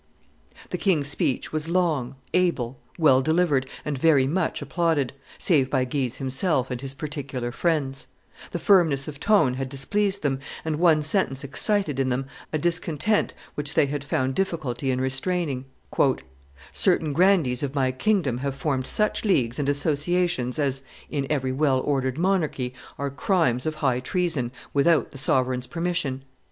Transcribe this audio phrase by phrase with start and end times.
[0.71, 6.15] The king's speech was long, able, well delivered, and very much applauded, save by Guise
[6.15, 8.07] himself and his particular friends;
[8.49, 13.35] the firmness of tone had displeased them, and one sentence excited in them a discontent
[13.53, 15.65] which they had found difficulty in restraining:
[16.71, 20.81] certain grandees of my kingdom have formed such leagues and associations as,
[21.11, 26.23] in every well ordered monarchy, are crimes of high treason, without the sovereign's permission.